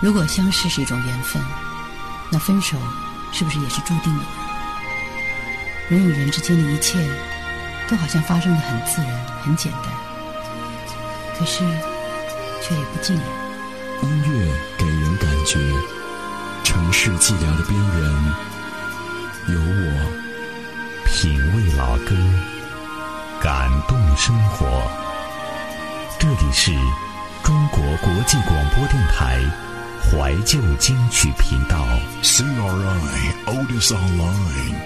[0.00, 1.42] 如果相识是一种缘分，
[2.30, 2.78] 那分手
[3.32, 4.24] 是不是也是注定的？
[5.90, 6.98] 人与人之间的一切，
[7.86, 9.92] 都好像发生的很自然、很简单，
[11.38, 11.58] 可是
[12.62, 13.24] 却也不尽然。
[14.02, 15.58] 音乐给人感觉，
[16.64, 18.34] 城市寂寥的边缘，
[19.48, 20.10] 有我
[21.04, 22.16] 品味老歌，
[23.38, 24.66] 感动生活。
[26.18, 26.72] 这里是
[27.42, 29.38] 中国国际广播电台
[30.10, 31.76] 怀旧金曲频道。
[32.22, 32.44] CRI
[33.46, 34.79] Otis Online。